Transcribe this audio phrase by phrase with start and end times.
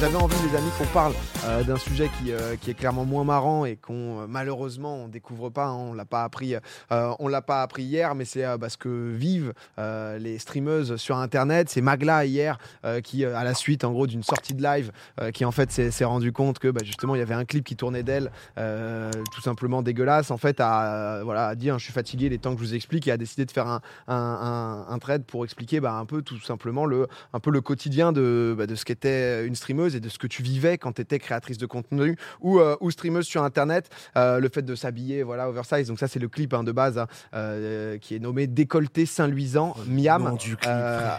[0.00, 1.12] j'avais envie, les amis, qu'on parle
[1.44, 5.08] euh, d'un sujet qui, euh, qui, est clairement moins marrant et qu'on euh, malheureusement on
[5.08, 5.66] découvre pas.
[5.66, 6.54] Hein, on l'a pas appris,
[6.90, 11.68] on l'a pas appris hier, mais c'est parce que vivent les streameuses sur Internet.
[11.68, 12.58] C'est Magla hier
[13.02, 14.92] qui, à la suite, en gros, d'une sortie de live,
[15.32, 17.76] qui en fait s'est rendu compte que bah, justement il y avait un clip qui
[17.76, 20.30] tournait d'elle, tout simplement dégueulasse.
[20.30, 23.08] En fait, a voilà, dit hein, je suis fatigué, les temps que je vous explique,
[23.08, 26.40] et a décidé de faire un, un, un, trade pour expliquer bah, un peu tout
[26.40, 30.08] simplement le, un peu le quotidien de, bah, de ce qu'était une streameuse et de
[30.08, 33.42] ce que tu vivais quand tu étais créatrice de contenu ou, euh, ou streameuse sur
[33.42, 33.90] Internet.
[34.16, 35.88] Euh, le fait de s'habiller, voilà, oversize.
[35.88, 39.74] Donc ça, c'est le clip hein, de base hein, euh, qui est nommé Décolleté Saint-Luisan,
[39.86, 40.36] Miam,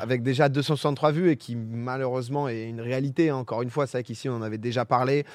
[0.01, 3.29] avec déjà 263 vues et qui malheureusement est une réalité.
[3.29, 3.37] Hein.
[3.37, 5.25] Encore une fois, c'est vrai qu'ici, on en avait déjà parlé.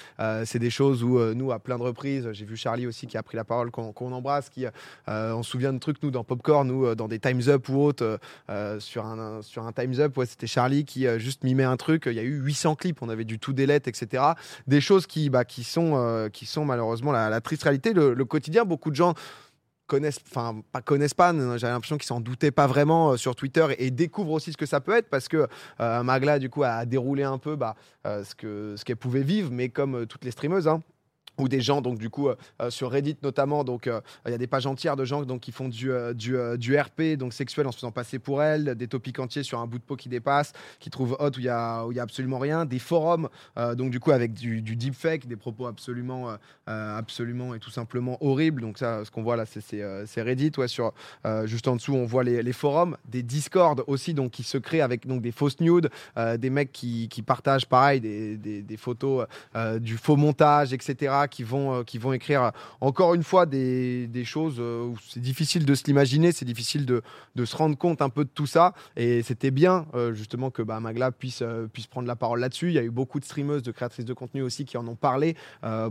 [0.44, 3.22] c'est des choses où nous, à plein de reprises, j'ai vu Charlie aussi qui a
[3.22, 4.66] pris la parole, qu'on embrasse, qui
[5.06, 8.18] on se souvient de trucs, nous, dans Popcorn, nous, dans des Times Up ou autres,
[8.78, 12.04] sur, un, sur un Times Up, ouais, c'était Charlie qui juste mimait un truc.
[12.06, 14.22] Il y a eu 800 clips, on avait du tout délette, etc.
[14.66, 17.92] Des choses qui, bah, qui, sont, euh, qui sont malheureusement la, triste réalité.
[17.92, 19.14] Le, quotidien, beaucoup de gens
[19.86, 23.66] connaissent, enfin pas connaissent pas, j'ai l'impression qu'ils s'en doutaient pas vraiment euh, sur Twitter
[23.78, 25.46] et, découvrent aussi ce que ça peut être parce que
[25.80, 29.68] euh, Magla du coup a déroulé un peu bah, ce ce qu'elle pouvait vivre, mais
[29.68, 30.68] comme toutes les streameuses.
[30.68, 30.80] Hein,
[31.38, 34.34] ou des gens donc du coup euh, euh, sur Reddit notamment donc euh, il y
[34.34, 37.72] a des pages entières de gens donc qui font du, du, RP donc sexuel en
[37.72, 40.52] se faisant passer pour elle des topics entiers sur un bout de peau qui dépasse
[40.78, 43.28] qui trouvent hot où il y a où il y a absolument rien des forums
[43.56, 48.60] donc du coup avec du, deepfake des propos absolument absolument et tout simplement horribles.
[48.60, 50.92] Donc ça ce qu'on voit là c'est Reddit ouais sur
[51.44, 55.06] juste en dessous on voit les, forums des Discord aussi donc qui se créent avec
[55.06, 59.26] donc des fausses nudes des mecs qui, qui partagent pareil des, des photos
[59.80, 64.24] du faux montage etc qui vont, euh, qui vont écrire encore une fois des, des
[64.24, 67.02] choses euh, où c'est difficile de se l'imaginer, c'est difficile de,
[67.34, 68.74] de, se rendre compte un peu de tout ça.
[68.96, 72.68] Et c'était bien euh, justement que bah, Magla puisse, puisse prendre la parole là-dessus.
[72.68, 74.94] Il y a eu beaucoup de streameuses, de créatrices de contenu aussi qui en ont
[74.94, 75.36] parlé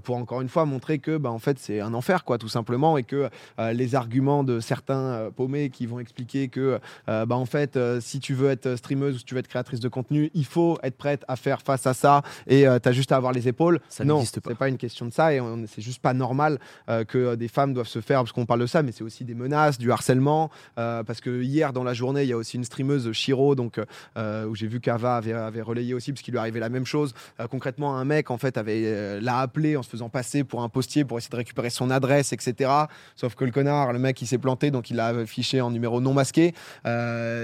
[0.03, 2.97] pour encore une fois montrer que bah, en fait c'est un enfer quoi tout simplement
[2.97, 3.29] et que
[3.73, 8.49] les arguments de certains paumés qui vont expliquer que bah, en fait si tu veux
[8.49, 11.35] être streameuse ou si tu veux être créatrice de contenu, il faut être prête à
[11.35, 13.79] faire face à ça et tu as juste à avoir les épaules.
[13.89, 17.35] Ça non, c'est pas une question de ça et c'est juste pas normal euh, que
[17.35, 19.77] des femmes doivent se faire, parce qu'on parle de ça, mais c'est aussi des menaces,
[19.77, 23.11] du harcèlement, euh, parce que hier dans la journée, il y a aussi une streameuse
[23.11, 23.79] Shiro, donc
[24.17, 27.13] euh, où j'ai vu qu'Ava avait, relayé aussi, parce qu'il lui arrivait la même chose.
[27.49, 31.05] concrètement, un mec en fait avait l'a appelé en se faisant passer pour un postier
[31.05, 32.69] pour essayer de récupérer son adresse, etc.
[33.15, 36.01] Sauf que le connard, le mec, il s'est planté, donc il l'a affiché en numéro
[36.01, 36.53] non masqué.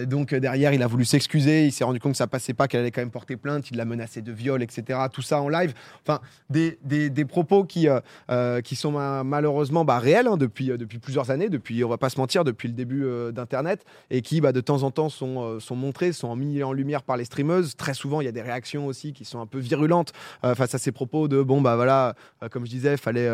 [0.07, 2.81] donc derrière, il a voulu s'excuser, il s'est rendu compte que ça passait pas, qu'elle
[2.81, 5.00] allait quand même porter plainte, il l'a menacé de viol, etc.
[5.11, 5.73] Tout ça en live.
[6.03, 6.19] Enfin,
[6.50, 8.91] des, des propos qui, euh, euh, qui sont
[9.24, 12.44] malheureusement bah, réels hein, depuis, euh, depuis plusieurs années, depuis, on va pas se mentir,
[12.44, 16.35] depuis le début d'Internet, et qui bah, de temps en temps sont, sont montrés, sont
[16.35, 17.78] mis en lumière par les streameuses.
[17.78, 20.12] Très souvent, il y a des réactions aussi qui sont un peu virulentes
[20.44, 22.16] face à ces propos de bon, bah voilà,
[22.52, 23.29] comme je disais, fallait,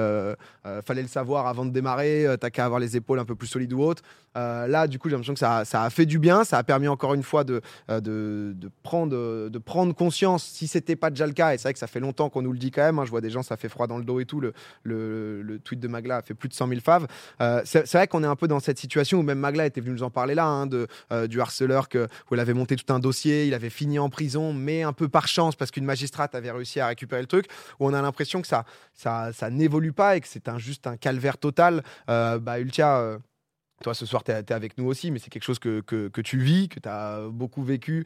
[0.85, 3.74] fallait le savoir avant de démarrer, t'as qu'à avoir les épaules un peu plus solides
[3.74, 4.03] ou autres.
[4.35, 6.88] là, du coup, j'ai l'impression que ça, ça, a fait du bien, ça a permis
[6.88, 11.34] encore une fois de, de, de prendre, de prendre conscience, si c'était pas déjà le
[11.34, 13.06] cas, et c'est vrai que ça fait longtemps qu'on nous le dit quand même, hein,
[13.06, 14.53] je vois des gens, ça fait froid dans le dos tout, le,
[14.84, 17.08] le, tweet de Magla a fait plus de 100 000 faves.
[17.41, 19.94] Euh, c'est vrai qu'on est un peu dans cette situation où même Magla était venu
[19.94, 22.91] nous en parler là, hein, de, euh, du harceleur que, où elle avait monté tout
[22.94, 26.36] un dossier, il avait fini en prison, mais un peu par chance parce qu'une magistrate
[26.36, 27.47] avait réussi à récupérer le truc,
[27.80, 30.88] où on a l'impression que ça, ça, ça n'évolue pas et que c'est un, juste
[30.88, 31.84] un calvaire total.
[32.09, 33.19] Euh, bah, Ultia.
[33.84, 36.22] Toi, ce soir, tu es, avec nous aussi, mais c'est quelque chose que, que, que,
[36.22, 38.06] tu vis, que tu as beaucoup vécu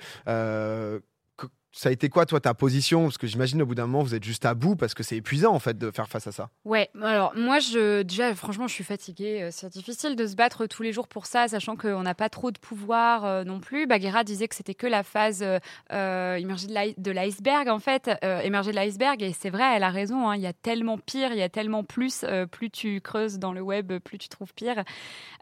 [1.72, 3.03] ça a été quoi, toi, ta position?
[3.03, 5.18] Parce que j'imagine au bout d'un moment, vous êtes juste à bout parce que c'est
[5.18, 6.50] épuisant, en fait, de faire face à ça.
[6.66, 7.59] Ouais, alors moi,
[8.03, 9.44] déjà, franchement, je suis fatiguée.
[9.44, 12.30] Euh, c'est difficile de se battre tous les jours pour ça, sachant qu'on n'a pas
[12.30, 13.85] trop de pouvoir euh, non plus.
[13.85, 18.09] Baguera disait que c'était que la phase euh, émergée de l'iceberg, en fait,
[18.44, 19.22] émergée de l'iceberg.
[19.22, 20.30] Et c'est vrai, elle a raison.
[20.30, 22.25] Hein, il y a tellement pire, il y a tellement plus.
[22.51, 24.84] plus tu creuses dans le web, plus tu trouves pire.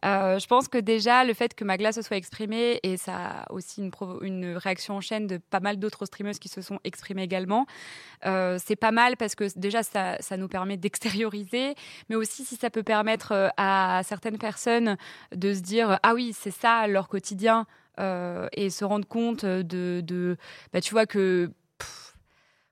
[0.04, 3.82] je pense que déjà, le fait que Magla se soit exprimée, et ça a aussi
[3.82, 3.92] une,
[4.22, 6.06] une réaction en chaîne de pas mal d'autres
[6.40, 7.66] qui se sont exprimées également.
[8.26, 11.76] Euh, c'est pas mal parce que déjà, ça, ça nous permet d'extérioriser,
[12.10, 14.98] mais aussi si ça peut permettre euh, à certaines personnes
[15.36, 17.66] de se dire Ah oui, c'est ça leur quotidien.
[18.00, 20.38] Euh, et se rendre compte de, de
[20.72, 21.50] bah, tu vois que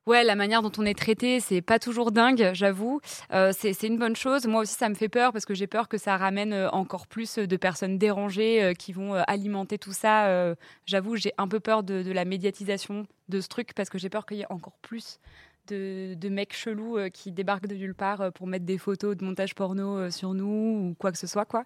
[0.06, 3.02] ouais, la manière dont on est traité, c'est pas toujours dingue, j'avoue.
[3.34, 4.46] Euh, c'est une bonne chose.
[4.48, 7.08] Moi aussi, ça me fait peur parce que j'ai peur que ça ramène euh, encore
[7.08, 10.56] plus de personnes dérangées euh, qui vont alimenter tout ça.
[10.86, 14.26] j'avoue, j'ai un peu peur de, la médiatisation de ce truc parce que j'ai peur
[14.26, 15.20] qu'il y ait encore plus
[15.68, 19.24] de, mecs chelous euh, qui débarquent de nulle part euh, pour mettre des photos de
[19.24, 20.46] montage porno euh, sur nous
[20.90, 21.46] ou quoi que ce soit.
[21.46, 21.64] Quoi.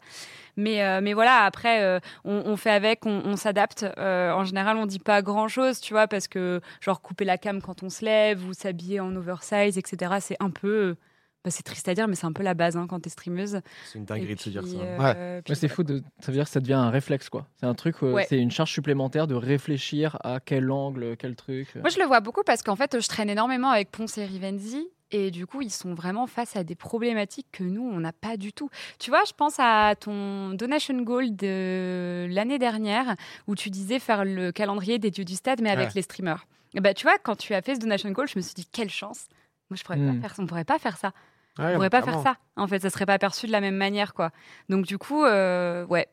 [0.58, 3.86] Mais, mais voilà, après, on, fait avec, on, on s'adapte.
[3.98, 7.84] En général, on dit pas grand-chose, tu vois, parce que genre couper la cam quand
[7.84, 10.96] on se lève ou s'habiller en oversize, etc., c'est un peu...
[11.40, 13.10] euh, bah, c'est triste à dire, mais c'est un peu la base hein, quand t'es
[13.10, 13.62] streameuse.
[13.92, 14.76] C'est une dinguerie de se dire ça.
[14.78, 16.02] euh, Ouais, c'est fou, de...
[16.20, 17.48] ça veut dire que ça devient un réflexe, quoi.
[17.60, 18.26] C'est un truc, euh, Ouais.
[18.28, 21.74] c'est une charge supplémentaire de réfléchir à quel angle, quel truc.
[21.76, 24.88] Moi, je le vois beaucoup parce qu'en fait, je traîne énormément avec Ponce et Rivenzi.
[25.12, 28.38] Et du coup, ils sont vraiment face à des problématiques que nous, on n'a pas
[28.38, 28.70] du tout.
[29.00, 33.16] Tu vois, je pense à ton donation goal de l'année dernière
[33.48, 35.94] où tu disais faire le calendrier des dieux du stade, mais avec Ouais.
[35.96, 36.46] les streamers.
[36.76, 38.68] Et bah, tu vois, quand tu as fait ce donation goal, je me suis dit,
[38.72, 39.26] quelle chance.
[39.72, 40.44] Moi, je pourrais pas faire ça.
[40.44, 41.12] On pourrait pas faire ça.
[41.60, 42.24] Ouais, pourrait pas clairement.
[42.24, 42.40] faire ça.
[42.62, 44.32] En fait, ça serait pas perçu de la même manière, quoi.
[44.70, 46.08] Donc, du coup, euh, ouais.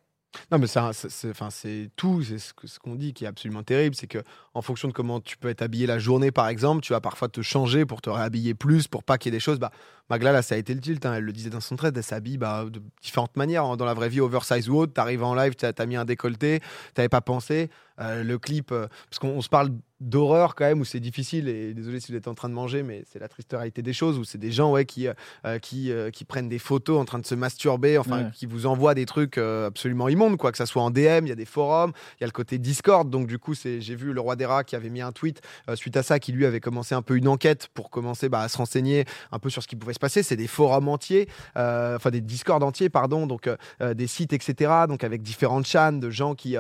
[0.53, 3.63] Non, mais c'est c'est- c'est enfin, c'est tout, c'est ce qu'on dit qui est absolument
[3.63, 4.19] terrible, c'est que
[4.53, 7.29] en fonction de comment tu peux être habillé la journée, par exemple, tu vas parfois
[7.29, 9.59] te changer pour te réhabiller plus, pour pas qu'il y ait des choses.
[9.59, 9.71] Bah,
[10.11, 12.03] Magla, là, ça a été le tilt, hein, elle le disait dans son trade, elle
[12.03, 13.65] s'habille bah, de différentes manières.
[13.65, 13.77] hein.
[13.79, 16.61] Dans la vraie vie, oversize ou autre, t'arrives en live, t'as as mis un décolleté,
[16.93, 17.71] t'avais pas pensé.
[18.01, 19.71] Euh, le clip, euh, parce qu'on on se parle
[20.03, 22.83] d'horreur quand même, où c'est difficile, et désolé si vous êtes en train de manger,
[22.83, 25.91] mais c'est la triste réalité des choses, où c'est des gens ouais, qui, euh, qui,
[25.91, 28.31] euh, qui prennent des photos en train de se masturber, enfin, Ouais.
[28.35, 31.29] qui vous envoient des trucs euh, absolument immondes, quoi, que ça soit en DM, il
[31.29, 33.95] y a des forums, il y a le côté Discord, donc du coup, c'est- j'ai
[33.95, 35.41] vu le roi des rats qui avait mis un tweet
[35.77, 38.49] suite à ça, qui lui avait commencé un peu une enquête pour commencer bah, à
[38.49, 40.23] se renseigner un peu sur ce qui pouvait se passer.
[40.23, 43.49] C'est des forums entiers, enfin des Discord entiers, pardon, donc
[43.81, 46.57] des sites, etc., donc avec différentes chaînes de gens qui,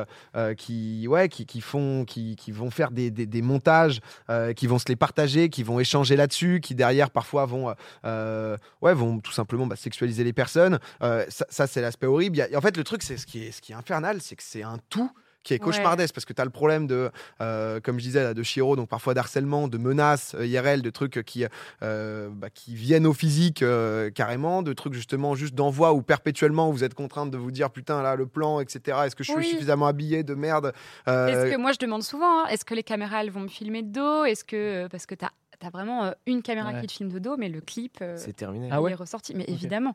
[0.56, 4.00] qui, ouais, qui, qui font, qui, qui vont faire des, des- montages,
[4.30, 7.74] euh, qui vont se les partager, qui vont échanger là-dessus, qui derrière parfois vont,
[8.04, 10.78] euh, ouais, vont tout simplement bah, sexualiser les personnes.
[11.02, 12.44] Euh, ça, c'est l'aspect horrible.
[12.54, 15.10] En fait, le truc, c'est ce ce qui est infernal, c'est que c'est un tout
[15.46, 15.64] qui est Ouais.
[15.64, 17.08] cauchemardesque parce que tu as le problème de,
[17.40, 20.90] euh, comme je disais, là, de Chiro, donc parfois d'harcèlement, de menaces euh, IRL, de
[20.90, 21.44] trucs qui,
[21.84, 26.72] euh, bah, qui viennent au physique euh, carrément, de trucs justement juste d'envoi où perpétuellement
[26.72, 28.98] vous êtes contrainte de vous dire putain là le plan, etc.
[29.06, 29.46] Est-ce que je suis Oui.
[29.46, 30.72] suffisamment habillé de merde
[31.06, 33.48] Euh, Est-ce que moi je demande souvent, hein, est-ce que les caméras elles vont me
[33.48, 35.30] filmer de dos Est-ce que parce que t'as
[35.62, 36.80] as vraiment euh, une caméra Ouais.
[36.80, 38.68] qui te filme de dos, mais le clip euh, C'est terminé.
[38.72, 39.32] Ah ouais il est ressorti.
[39.34, 39.94] Mais évidemment.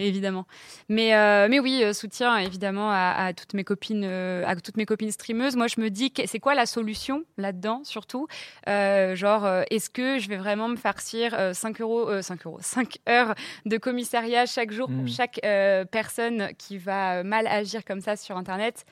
[0.00, 0.46] Évidemment.
[0.88, 4.76] Mais, euh, mais oui, euh, soutien évidemment à, à toutes mes copines, euh, à toutes
[4.76, 5.56] mes copines streameuses.
[5.56, 8.26] Moi, je me dis, que- c'est quoi la solution là-dedans, surtout?
[8.68, 12.58] Euh, Genre, est-ce que je vais vraiment me farcir euh, 5 euros, euh, 5 euros,
[12.62, 13.34] 5 heures
[13.66, 18.36] de commissariat chaque jour pour chaque euh, personne qui va mal agir comme ça sur
[18.36, 18.84] Internet?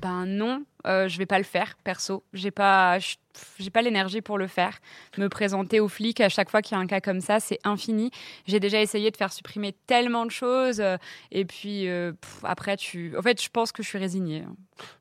[0.00, 2.22] Ben non, euh, je vais pas le faire, perso.
[2.32, 3.16] J'ai pas, je-
[3.58, 4.78] j'ai pas l'énergie pour le faire.
[5.16, 7.58] Me présenter aux flics à chaque fois qu'il y a un cas comme ça, c'est
[7.64, 8.10] infini.
[8.46, 10.96] J'ai déjà essayé de faire supprimer tellement de choses, euh,
[11.30, 14.44] et puis euh, pff, après, tu, en fait, je pense que je suis résignée.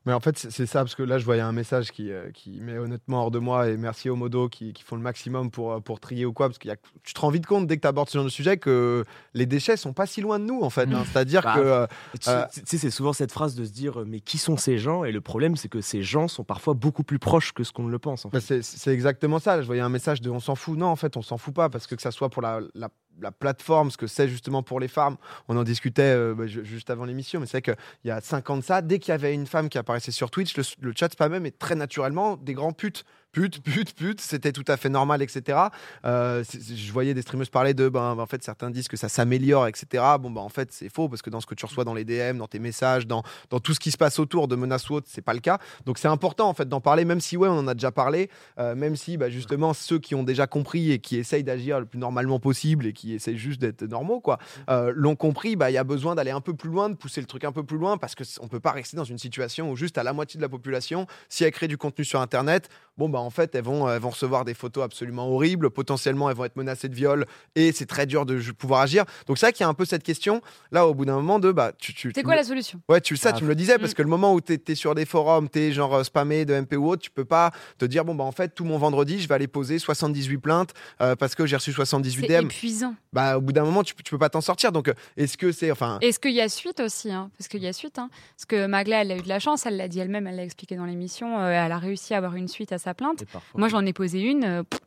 [0.05, 2.61] Mais en fait, c'est ça, parce que là, je voyais un message qui, euh, qui
[2.61, 5.81] met honnêtement hors de moi, et merci aux modos qui, qui font le maximum pour,
[5.81, 6.69] pour trier ou quoi, parce que
[7.03, 9.45] tu te rends vite compte dès que tu abordes ce genre de sujet que les
[9.45, 10.87] déchets sont pas si loin de nous, en fait.
[10.93, 11.03] hein.
[11.11, 11.59] C'est-à-dire Bah, que.
[11.59, 14.77] euh, Tu tu sais, c'est souvent cette phrase de se dire mais qui sont ces
[14.77, 15.03] gens?
[15.03, 17.83] Et le problème, c'est que ces gens sont parfois beaucoup plus proches que ce qu'on
[17.83, 18.25] ne le pense.
[18.25, 18.37] En fait.
[18.37, 19.59] Bah, c'est exactement ça.
[19.61, 20.77] Je voyais un message de on s'en fout.
[20.77, 22.89] Non, en fait, on s'en fout pas parce que que ça soit pour la, la,
[23.19, 25.17] la plateforme, ce que c'est justement pour les femmes.
[25.47, 28.21] On en discutait euh, bah, ju- juste avant l'émission, mais c'est vrai qu'il y a
[28.21, 30.63] 5 ans de ça, dès qu'il y avait une femme qui apparaissait sur Twitch, le,
[30.81, 33.03] le chat spamait, mais très naturellement, des grands putes.
[33.31, 35.57] Pute, pute, pute, c'était tout à fait normal, etc.
[36.03, 39.67] Euh, je voyais des streamers parler de, ben, en fait, certains disent que ça s'améliore,
[39.67, 40.03] etc.
[40.19, 42.03] Bon, ben, en fait, c'est faux parce que dans ce que tu reçois dans les
[42.03, 44.95] DM, dans tes messages, dans, dans tout ce qui se passe autour de menaces ou
[44.95, 45.59] autres, c'est pas le cas.
[45.85, 48.29] Donc, c'est important, en fait, d'en parler, même si, ouais, on en a déjà parlé,
[48.59, 51.85] euh, même si, bah, justement, ceux qui ont déjà compris et qui essayent d'agir le
[51.85, 55.75] plus normalement possible et qui essayent juste d'être normaux, quoi, euh, l'ont compris, bah, il
[55.75, 57.77] y a besoin d'aller un peu plus loin, de pousser le truc un peu plus
[57.77, 60.11] loin parce que c- on peut pas rester dans une situation où juste à la
[60.11, 62.67] moitié de la population, si elle crée du contenu sur Internet,
[63.01, 66.35] bon, bah, en fait, elles vont, elles vont recevoir des photos absolument horribles, potentiellement, elles
[66.35, 69.05] vont être menacées de viol et c'est très dur de pouvoir agir.
[69.27, 70.41] Donc, c'est vrai qu'il y a un peu cette question,
[70.71, 72.79] là, au bout d'un moment, de, bah, tu, tu, C'est quoi me- la solution?
[72.89, 73.95] Ouais, tu, ça, Ah, tu me le disais, parce mm.
[73.95, 76.53] que le moment où tu es, sur des forums, tu es genre euh, spammé de
[76.53, 79.19] MP ou autre, tu peux pas te dire, bon, bah en fait, tout mon vendredi,
[79.19, 82.45] je vais aller poser 78 plaintes euh, parce que j'ai reçu 78 C'est DM.
[82.45, 82.95] épuisant.
[83.13, 84.71] Bah, au bout d'un moment, tu, tu peux pas t'en sortir.
[84.71, 85.71] Donc, euh, est-ce que c'est.
[85.71, 85.97] Enfin.
[86.01, 87.29] Est-ce qu'il y a suite aussi hein?
[87.37, 87.97] Parce qu'il y a suite.
[87.99, 90.35] Hein Parce que Magla, elle a eu de la chance, elle l'a dit elle-même, elle
[90.35, 93.25] l'a expliqué dans l'émission, euh, elle a réussi à avoir une suite à sa plainte.
[93.31, 94.43] Parfois- Moi, j'en ai posé une.
[94.43, 94.79] euh, pff,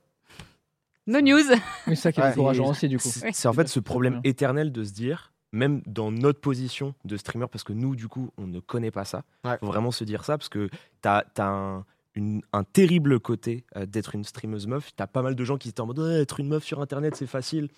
[1.07, 1.43] no news.
[1.87, 2.59] C'est ça qui est Ouais.
[2.61, 3.09] aussi, du coup.
[3.33, 7.47] C'est en fait ce problème éternel de se dire, même dans notre position de streamer,
[7.51, 9.23] parce que nous, du coup, on ne connaît pas ça.
[9.45, 9.59] Il Ouais.
[9.59, 10.69] faut vraiment se dire ça, parce que
[11.03, 11.85] tu as, un,
[12.15, 14.95] une- un terrible côté euh, d'être une streameuse meuf.
[14.97, 16.81] Tu as pas mal de gens qui étaient en mode Ouais, être une meuf sur
[16.81, 17.69] Internet, c'est facile.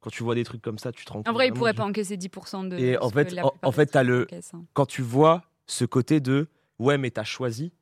[0.00, 1.28] Quand tu vois des trucs comme ça, tu te rends compte.
[1.28, 2.78] En vrai, il vraiment pourrait du- pas encaisser 10% de.
[2.78, 4.62] Et en fait- la en- en fait, t'as le- hein.
[4.72, 6.48] Quand tu vois ce côté de
[6.78, 7.72] Ouais, mais t'as choisi,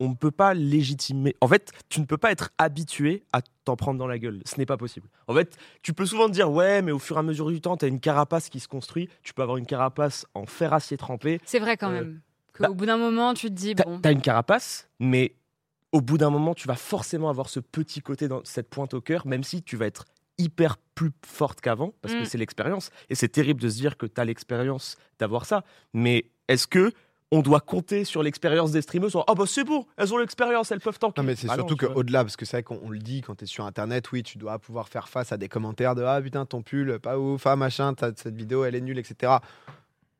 [0.00, 1.36] on ne peut pas légitimer.
[1.40, 4.40] En fait, tu ne peux pas être habitué à t'en prendre dans la gueule.
[4.46, 5.08] Ce n'est pas possible.
[5.28, 7.60] En fait, tu peux souvent te dire, ouais, mais au fur et à mesure du
[7.60, 9.08] temps, tu as une carapace qui se construit.
[9.22, 11.38] Tu peux avoir une carapace en fer acier trempé.
[11.44, 12.20] C'est vrai quand Euh, même.
[12.58, 14.00] bah, Au bout d'un moment, tu te dis, T'as bon.
[14.02, 15.34] as une carapace, mais
[15.92, 19.00] au bout d'un moment, tu vas forcément avoir ce petit côté dans cette pointe au
[19.00, 20.04] cœur, même si tu vas être
[20.38, 22.24] hyper plus forte qu'avant, parce que Mm.
[22.24, 22.90] c'est l'expérience.
[23.10, 25.64] Et c'est terrible de se dire que tu as l'expérience d'avoir ça.
[25.92, 26.92] Mais est-ce que
[27.32, 30.80] on doit compter sur l'expérience des streamers Ah bah c'est bon, elles ont l'expérience, elles
[30.80, 31.20] peuvent tanker.
[31.20, 33.36] Non, mais c'est Ah surtout qu'au-delà, parce que c'est vrai qu'on on le dit quand
[33.36, 36.20] tu es sur Internet, oui, tu dois pouvoir faire face à des commentaires de Ah
[36.20, 39.34] putain, ton pull, pas ouf, ah machin, t'as- cette vidéo, elle est nulle, etc.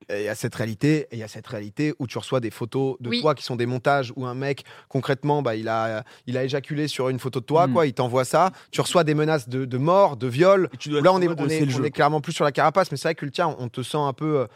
[0.08, 2.40] Et il y a cette réalité, et il y a cette réalité où tu reçois
[2.40, 3.20] des photos de Oui.
[3.20, 6.88] toi qui sont des montages où un mec, concrètement, bah, il, a, il a éjaculé
[6.88, 7.72] sur une photo de toi, Mm.
[7.72, 8.50] quoi, il t'envoie ça.
[8.72, 10.68] Tu reçois des menaces de, de mort, de viol.
[10.80, 11.46] Tu dois Là, on est, on
[11.84, 13.98] est clairement plus sur la carapace, mais c'est vrai que le tien, on te sent
[13.98, 14.46] un peu euh,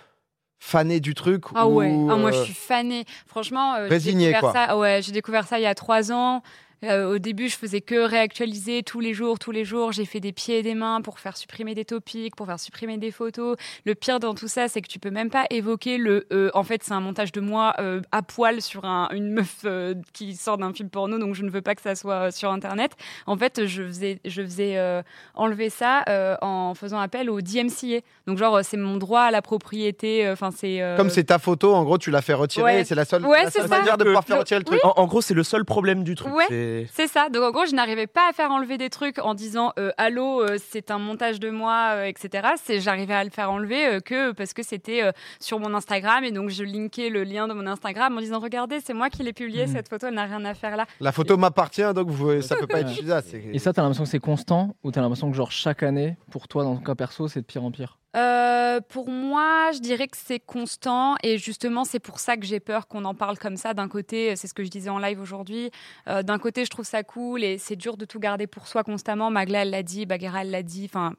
[0.58, 1.44] fané du truc.
[1.54, 3.04] Ah ouais, ou, Ah, moi je euh, suis fanée.
[3.26, 4.76] Franchement, euh, j'ai découvert ça.
[4.78, 6.42] Ouais, j'ai découvert ça il y a trois ans.
[6.84, 9.92] Euh, au début, je faisais que réactualiser tous les jours, tous les jours.
[9.92, 12.98] J'ai fait des pieds et des mains pour faire supprimer des topics, pour faire supprimer
[12.98, 13.56] des photos.
[13.84, 16.26] Le pire dans tout ça, c'est que tu peux même pas évoquer le.
[16.32, 19.58] euh, en fait, c'est un montage de moi euh, à poil sur un- une meuf
[19.64, 22.30] euh, qui sort d'un film porno, donc je ne veux pas que ça soit euh,
[22.30, 22.92] sur Internet.
[23.26, 25.02] En fait, je faisais, je faisais euh,
[25.34, 28.00] enlever ça euh, en faisant appel au DMCA.
[28.26, 30.28] Donc genre, c'est mon droit à la propriété.
[30.30, 30.80] Enfin, c'est.
[30.82, 32.64] euh, Comme c'est ta photo, en gros, tu l'as fait retirer.
[32.64, 32.84] Ouais.
[32.84, 33.78] C'est la seule, Ouais, la c'est seule ça.
[33.78, 34.80] manière de pouvoir faire retirer le truc.
[34.84, 36.32] En, en gros, c'est le seul problème du truc.
[36.34, 36.46] Ouais.
[36.86, 37.28] C'est- C'est ça.
[37.28, 40.42] Donc en gros, je n'arrivais pas à faire enlever des trucs en disant euh, allô,
[40.42, 42.48] euh, c'est un montage de moi, euh, etc.
[42.62, 46.24] C'est j'arrivais à le faire enlever euh, que parce que c'était euh, sur mon Instagram
[46.24, 49.22] et donc je linkais le lien de mon Instagram en disant regardez, c'est moi qui
[49.22, 49.72] l'ai publié Mhm.
[49.72, 50.86] cette photo, elle n'a rien à faire là.
[51.00, 53.14] La photo m'appartient, donc vous, ça peut pas être utilisé.
[53.24, 56.16] c'est- Et ça, t'as l'impression que c'est constant ou t'as l'impression que genre chaque année,
[56.30, 57.98] pour toi dans ton cas perso, c'est de pire en pire?
[58.14, 62.60] Euh, pour moi, je dirais que c'est constant et justement c'est pour ça que j'ai
[62.60, 63.74] peur qu'on en parle comme ça.
[63.74, 65.70] D'un côté, c'est ce que je disais en live aujourd'hui.
[66.08, 68.84] euh, D'un côté, je trouve ça cool et c'est dur de tout garder pour soi
[68.84, 69.30] constamment.
[69.30, 70.84] Magla elle l'a dit, Baguera elle l'a dit.
[70.84, 71.14] Enfin,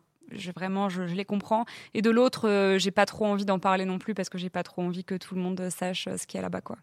[0.56, 1.66] vraiment, je, les comprends.
[1.94, 4.50] Et de l'autre, euh, j'ai pas trop envie d'en parler non plus parce que j'ai
[4.50, 6.78] pas trop envie que tout le monde sache euh, ce qu'il y a là-bas, quoi.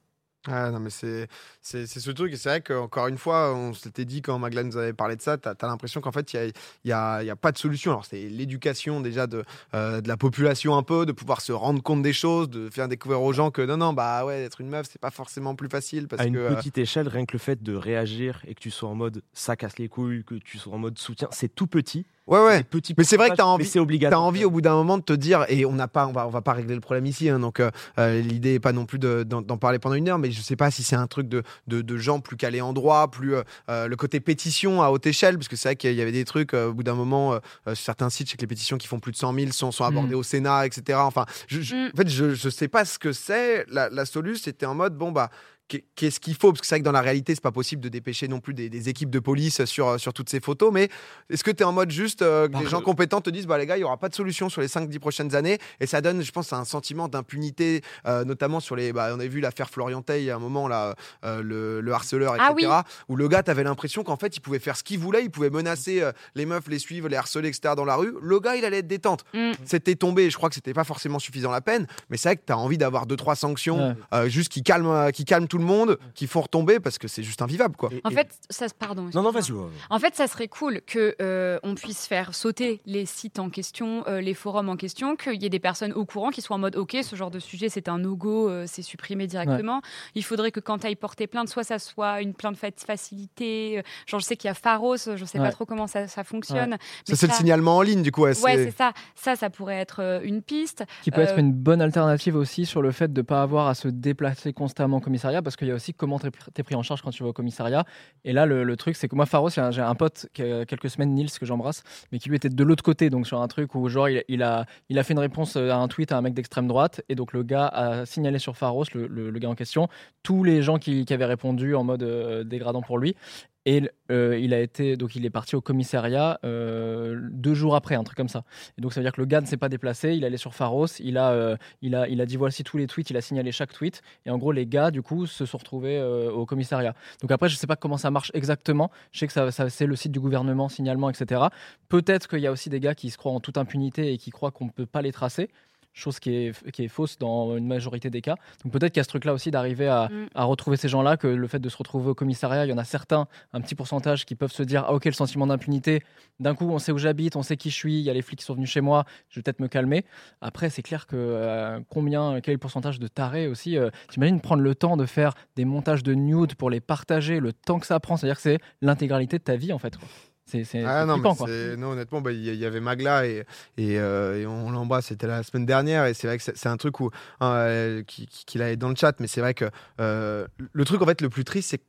[0.49, 1.29] Ah non, mais c'est
[1.61, 2.33] c'est c'est ce truc.
[2.33, 5.23] Et c'est vrai qu'encore une fois, on s'était dit quand Magla nous avait parlé de
[5.23, 6.47] ça, tu as, l'impression qu'en fait, il n'y a,
[6.85, 7.93] il y a, il y a pas de solution.
[7.93, 9.45] Alors, c'est l'éducation déjà de,
[9.75, 12.89] euh, de la population un peu, de pouvoir se rendre compte des choses, de faire
[12.89, 15.69] découvrir aux gens que non, non, bah ouais, être une meuf, c'est pas forcément plus
[15.69, 16.39] facile parce à une que.
[16.39, 19.23] euh, petite échelle, rien que le fait de réagir et que tu sois en mode
[19.33, 22.05] ça casse les couilles, que tu sois en mode soutien, c'est tout petit.
[22.27, 22.65] Ouais, ouais.
[22.85, 24.23] C'est Mais c'est vrai que t'as envie- c'est obligatoire.
[24.23, 26.31] envie au bout d'un moment de te dire, et on n'a pas, on va, on
[26.31, 28.99] va pas régler le problème ici, hein, donc euh, euh, l'idée est pas non plus
[28.99, 31.43] de- d'en parler pendant une heure, mais je sais pas si c'est un truc de,
[31.67, 33.35] de, de gens plus calés en droit, plus
[33.69, 36.25] euh, le côté pétition à haute échelle, parce que c'est vrai qu'il y avait des
[36.25, 38.87] trucs euh, au bout d'un moment sur certains sites, je sais que les pétitions qui
[38.89, 40.99] font plus de 100 000 sont, sont abordées au Sénat, etc.
[41.03, 41.91] Enfin, je, je- Mm.
[41.93, 43.65] en fait, je, je sais pas ce que c'est.
[43.69, 45.31] La, la solution, c'était en mode, bon bah.
[45.69, 46.51] Qu'est- Qu'est-ce qu'il faut?
[46.53, 48.55] Parce que c'est vrai que dans la réalité, c'est pas possible de dépêcher non plus
[48.55, 50.73] des, des équipes de police sur, sur toutes ces photos.
[50.73, 50.89] Mais
[51.31, 53.31] est-ce que tu es en mode juste euh, que Bah, les gens euh, compétents te
[53.31, 55.59] disent bah les gars, il y aura pas de solution sur les 5-10 prochaines années?
[55.81, 58.93] Et ça donne, je pense, un sentiment d'impunité, euh, notamment sur les.
[58.93, 62.35] Bah, on a vu l'affaire Florian Tay à un moment là, euh, le, le harceleur,
[62.35, 62.49] etc.
[62.51, 62.67] Ah oui.
[63.09, 65.51] Où le gars, t'avais l'impression qu'en fait, il pouvait faire ce qu'il voulait, il pouvait
[65.51, 67.75] menacer euh, les meufs, les suivre, les harceler, etc.
[67.77, 68.13] dans la rue.
[68.21, 69.25] Le gars, il allait être détente.
[69.35, 69.53] Mm.
[69.65, 70.31] C'était tombé.
[70.31, 72.79] Je crois que c'était pas forcément suffisant la peine, mais c'est vrai que t'as envie
[72.79, 73.95] d'avoir deux trois sanctions Ouais.
[74.15, 77.09] euh, juste qui calment, euh, qui calment tout le monde, qui font retomber parce que
[77.09, 77.91] c'est juste invivable quoi.
[77.93, 79.09] Et- En et- fait, ça se pardon.
[79.15, 79.53] non, non, vas-y.
[79.91, 84.05] En fait, ça serait cool que euh, on puisse faire sauter les sites en question,
[84.09, 86.59] euh, les forums en question, qu'il y ait des personnes au courant qui soient en
[86.61, 89.81] mode OK, ce genre de sujet, c'est un no-go, euh, c'est supprimé directement.
[90.15, 92.69] Il faudrait que quand tu ailles porter plainte, soit ça soit une plainte fa-
[93.07, 93.79] facilitée.
[93.79, 95.45] euh, genre, je sais qu'il y a Pharos, je sais Ouais.
[95.47, 96.73] pas trop comment ça, ça fonctionne.
[96.73, 96.77] Ça
[97.09, 98.23] mais c'est le signalement en ligne du coup.
[98.23, 98.93] Ouais, c'est- ça.
[99.15, 100.85] Ça, ça pourrait être une piste.
[101.03, 103.67] Qui peut Euh, être une bonne alternative aussi sur le fait de ne pas avoir
[103.69, 106.63] à se déplacer constamment au commissariat, parce qu'il y a aussi comment t'es pr- t'es
[106.63, 107.85] pris en charge quand tu vas au commissariat.
[108.25, 111.15] Et là, le, truc, c'est que moi, Pharos, j'ai un, pote qui a quelques semaines,
[111.15, 113.89] Nils, que j'embrasse, mais qui lui était de l'autre côté, donc sur un truc où
[113.89, 117.15] genre il, a, fait une réponse à un tweet à un mec d'extrême droite, et
[117.15, 119.89] donc le gars a signalé sur Pharos, le, gars en question,
[120.23, 123.17] tous les gens qui, qui avaient répondu en mode euh, dégradant pour lui.
[123.65, 127.95] Et euh, il a été donc il est parti au commissariat euh, deux jours après,
[127.95, 128.43] un truc comme ça.
[128.77, 130.53] Et donc ça veut dire que le gars ne s'est pas déplacé, il allait sur
[130.53, 133.21] Pharos, il a euh, il a il a dit voici tous les tweets, il a
[133.21, 134.03] signalé chaque tweet.
[134.27, 136.95] Et en gros les gars du coup se sont retrouvés au commissariat.
[137.21, 138.91] Donc après je sais pas comment ça marche exactement.
[139.13, 141.43] Je sais que ça- c'est le site du gouvernement signalement etc.
[141.89, 144.31] Peut-être qu'il y a aussi des gars qui se croient en toute impunité et qui
[144.31, 145.51] croient qu'on ne peut pas les tracer.
[145.95, 148.37] Chose qui est, qui est fausse dans une majorité des cas.
[148.65, 150.27] Donc peut-être qu'il y a ce truc-là aussi d'arriver à, Mm.
[150.35, 152.79] à retrouver ces gens-là, que le fait de se retrouver au commissariat, il y en
[152.79, 156.03] a certains, un petit pourcentage, qui peuvent se dire Ah, ok, le sentiment d'impunité,
[156.41, 158.23] d'un coup, on sait où j'habite, on sait qui je suis, il y a les
[158.23, 160.05] flics qui sont venus chez moi, je vais peut-être me calmer.
[160.41, 164.41] Après, c'est clair que euh, combien, quel est le pourcentage de tarés aussi euh, T'imagines
[164.41, 167.87] prendre le temps de faire des montages de nudes pour les partager, le temps que
[167.87, 169.97] ça prend, c'est-à-dire que c'est l'intégralité de ta vie en fait.
[169.97, 170.09] quoi.
[170.45, 171.47] C'est Ah non, flippant, mais quoi.
[171.49, 173.45] c'est- non, honnêtement, bah, il y, avait Magla et,
[173.79, 175.07] et, euh, et on l'embrasse.
[175.07, 178.27] C'était la semaine dernière et c'est vrai que c'est un truc où hein, euh, qui-
[178.27, 179.67] qui- qu'il a dans le chat, mais c'est vrai que
[180.01, 181.85] euh, le truc en fait le plus triste, c'est que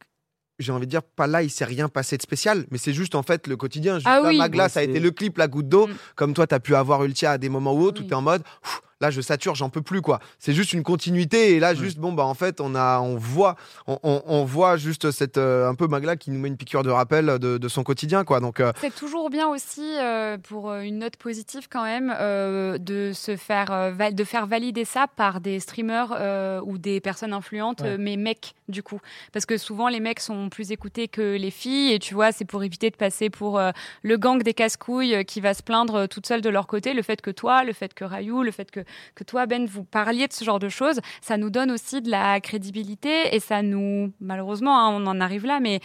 [0.60, 3.15] j'ai envie de dire, pas là, il s'est rien passé de spécial, mais c'est juste
[3.15, 3.95] en fait le quotidien.
[3.95, 4.38] Juste Ah là, oui.
[4.38, 5.88] Magla, ça a été le clip, la goutte d'eau.
[5.88, 5.93] Mm.
[6.15, 8.07] Comme toi, tu as pu avoir Ultia à des moments où autres, où Oui.
[8.07, 10.19] tu es en mode, Pff, là, je sature, j'en peux plus, quoi.
[10.39, 11.53] C'est juste une continuité.
[11.55, 13.55] Et là, juste, bon, bah, en fait, on, a, on, voit,
[13.86, 16.83] on, on- on voit juste cette, euh, un peu Magla qui nous met une piqûre
[16.83, 18.39] de rappel de, de son quotidien, quoi.
[18.39, 23.12] Donc, euh, C'est toujours bien aussi euh, pour une note positive quand même euh, de
[23.13, 27.81] se faire euh, de faire valider ça par des streamers euh, ou des personnes influentes,
[27.81, 27.98] Ouais.
[27.98, 29.00] mais mecs du coup,
[29.32, 32.46] parce que souvent les mecs sont plus écoutés que les filles et tu vois c'est
[32.46, 35.96] pour éviter de passer pour euh, le gang des casse-couilles euh, qui va se plaindre
[35.96, 36.93] euh, toute seule de leur côté.
[36.93, 38.82] Le fait que toi, le fait que Rayou, le fait que
[39.15, 42.10] que toi Ben vous parliez de ce genre de choses, ça nous donne aussi de
[42.10, 45.79] la crédibilité et ça nous malheureusement hein, on en arrive là, mais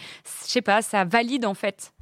[0.45, 1.93] je sais pas, ça valide en fait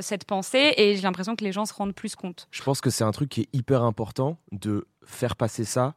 [0.00, 2.48] cette pensée et j'ai l'impression que les gens se rendent plus compte.
[2.50, 5.94] Je pense que c'est un truc qui est hyper important de faire passer ça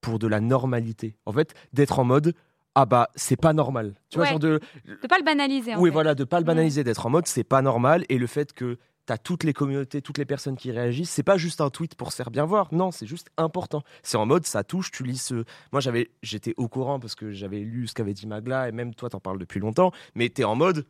[0.00, 1.16] pour de la normalité.
[1.26, 2.34] En fait, d'être en mode
[2.74, 3.94] ah bah c'est pas normal.
[4.10, 4.30] Tu vois Ouais.
[4.30, 4.60] genre de
[5.02, 5.74] De pas le banaliser.
[5.74, 5.92] En oui fait.
[5.94, 6.46] voilà de pas le Mm.
[6.46, 9.52] banaliser d'être en mode c'est pas normal et le fait que tu as toutes les
[9.52, 12.44] communautés, toutes les personnes qui réagissent, c'est pas juste un tweet pour se faire bien
[12.44, 12.68] voir.
[12.72, 13.82] Non, c'est juste important.
[14.04, 17.32] C'est en mode ça touche, tu lis ce Moi j'avais j'étais au courant parce que
[17.32, 20.42] j'avais lu ce qu'avait dit Magla et même toi t'en parles depuis longtemps, mais tu
[20.42, 20.86] es en mode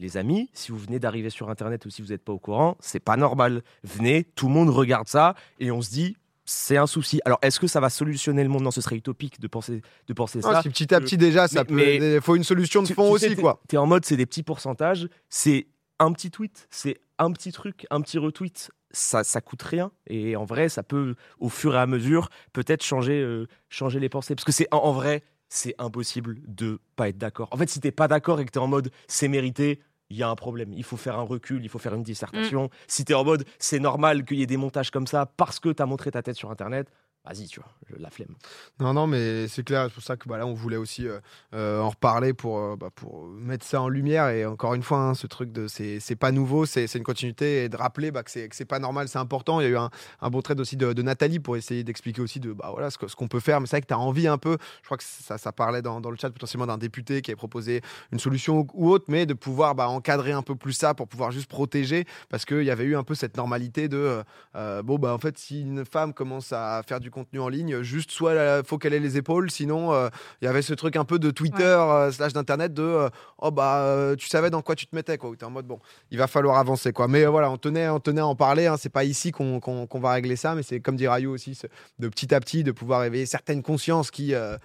[0.00, 2.76] les amis, si vous venez d'arriver sur Internet ou si vous n'êtes pas au courant,
[2.78, 3.62] c'est pas normal.
[3.82, 6.16] Venez, tout le monde regarde ça et on se dit,
[6.50, 7.20] c'est un souci.
[7.26, 10.12] Alors, est-ce que ça va solutionner le monde Non, ce serait utopique de penser, de
[10.14, 10.62] penser non, ça.
[10.62, 12.14] si petit à petit, déjà, ça mais- peut.
[12.16, 13.60] Il faut une solution de fond tu aussi, sais, quoi.
[13.68, 15.66] T'es en mode, c'est des petits pourcentages, c'est
[15.98, 18.70] un petit tweet, c'est un petit truc, un petit retweet.
[18.90, 22.82] Ça, ça coûte rien et en vrai, ça peut, au fur et à mesure, peut-être
[22.82, 24.34] changer, euh, changer les pensées.
[24.34, 27.48] Parce que c'est en, en vrai, c'est impossible de pas être d'accord.
[27.52, 29.80] En fait, si t'es pas d'accord et que t'es en mode, c'est mérité.
[30.10, 30.72] Il y a un problème.
[30.72, 32.64] Il faut faire un recul, il faut faire une dissertation.
[32.64, 32.70] Mm.
[32.86, 35.68] Si t'es en mode, c'est normal qu'il y ait des montages comme ça parce que
[35.70, 36.90] t'as montré ta tête sur Internet,
[37.28, 37.68] vas-y, tu vois,
[37.98, 38.34] la flemme.
[38.80, 39.84] Non, non, mais c'est clair.
[39.88, 41.20] C'est pour ça que bah, là, on voulait aussi euh,
[41.54, 44.28] euh, en reparler pour, euh, bah, pour mettre ça en lumière.
[44.28, 47.68] Et encore une fois, hein, ce truc de c'est pas nouveau, c'est une continuité et
[47.68, 49.60] de rappeler bah, que c'est pas normal, c'est important.
[49.60, 52.40] Il y a eu un, un beau trait aussi de, Nathalie pour essayer d'expliquer aussi
[52.40, 53.60] de bah, voilà, ce ce qu'on peut faire.
[53.60, 54.56] Mais c'est vrai que tu as envie un peu.
[54.82, 57.82] Je crois que ça, ça parlait dans, le chat potentiellement d'un député qui avait proposé
[58.12, 61.30] une solution ou, autre, mais de pouvoir bah, encadrer un peu plus ça pour pouvoir
[61.30, 62.06] juste protéger.
[62.28, 64.22] Parce qu'il y avait eu un peu cette normalité de
[64.54, 68.10] bon, bah en fait, si une femme commence à faire du contenu en ligne, juste
[68.10, 70.08] soit il faut qu'elle ait les épaules, sinon euh,
[70.40, 73.50] il y avait ce truc un peu de Twitter euh, slash d'internet de euh, oh
[73.50, 75.30] bah euh, tu savais dans quoi tu te mettais quoi.
[75.30, 75.78] Où t'es en mode bon,
[76.10, 77.08] il va falloir avancer quoi.
[77.08, 78.66] Mais euh, voilà, on tenait, on tenait à en parler.
[78.66, 78.76] hein.
[78.78, 79.60] C'est pas ici qu'on
[80.00, 81.58] va régler ça, mais c'est comme dit Rayou aussi,
[81.98, 84.56] de petit à petit de pouvoir éveiller certaines consciences qui euh,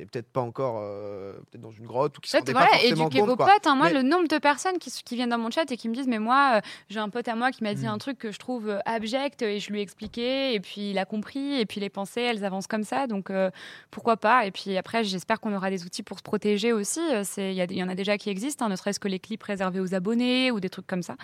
[0.00, 2.64] t'es peut-être pas encore euh, peut-être dans une grotte ou qui se Peut-être, rendaient pas
[2.66, 3.66] voilà, forcément éduquer compte, vos potes.
[3.66, 3.74] hein.
[3.76, 5.94] Moi, Mais- le nombre de personnes qui, qui viennent dans mon chat et qui me
[5.94, 7.88] disent Mais moi, euh, j'ai un pote à moi qui m'a dit Mm.
[7.90, 10.54] un truc que je trouve euh, abject et je lui ai expliqué.
[10.54, 11.60] Et puis il a compris.
[11.60, 13.06] Et puis les pensées, elles avancent comme ça.
[13.06, 13.50] Donc euh,
[13.90, 14.46] pourquoi pas?
[14.46, 17.00] Et puis après, j'espère qu'on aura des outils pour se protéger aussi.
[17.24, 19.08] C'est- Il y, a- il y en a déjà qui existent, hein, ne serait-ce que
[19.08, 21.16] les clips réservés aux abonnés ou des trucs comme ça.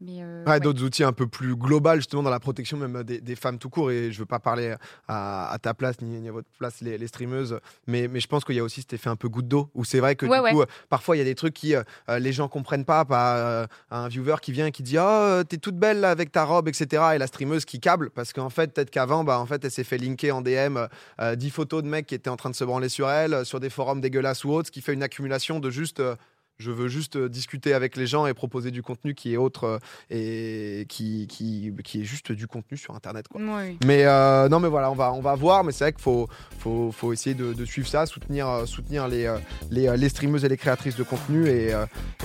[0.00, 0.60] Mais euh, Ouais, ouais.
[0.60, 3.68] d'autres outils un peu plus global justement dans la protection même des, des femmes tout
[3.68, 4.74] court et je veux pas parler
[5.08, 7.58] à, à ta place ni, ni à votre place les, les streameuses
[7.88, 9.84] mais, mais je pense qu'il y a aussi cet effet un peu goutte d'eau où
[9.84, 11.82] c'est vrai que Ouais, du coup euh, parfois il y a des trucs qui euh,
[12.08, 15.42] euh, les gens comprennent pas pas euh, un viewer qui vient et qui dit oh
[15.48, 18.50] t'es toute belle là, avec ta robe etc et la streameuse qui câble parce qu'en
[18.50, 20.78] fait peut-être qu'avant bah en fait elle s'est fait linker en DM
[21.20, 23.44] euh, 10 photos de mecs qui étaient en train de se branler sur elle euh,
[23.44, 26.14] sur des forums dégueulasses ou autres ce qui fait une accumulation de juste euh,
[26.58, 29.64] je veux juste euh, discuter avec les gens et proposer du contenu qui est autre
[29.64, 29.78] euh,
[30.10, 33.28] et qui, qui, qui est juste du contenu sur Internet.
[33.28, 33.40] Quoi.
[33.40, 33.78] Oui.
[33.84, 35.62] Mais euh, non, mais voilà, on va, on va voir.
[35.62, 39.06] Mais c'est vrai qu'il faut, faut, faut essayer de, de suivre ça, soutenir, euh, soutenir
[39.06, 39.32] les,
[39.70, 41.68] les, les streameuses et les créatrices de contenu et,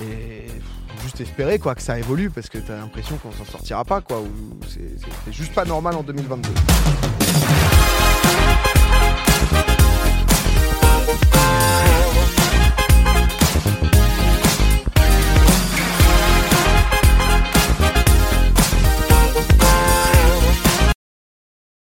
[0.02, 0.46] et
[1.02, 4.00] juste espérer quoi, que ça évolue parce que tu as l'impression qu'on s'en sortira pas.
[4.00, 4.22] quoi.
[4.66, 6.48] c'est juste pas normal en 2022.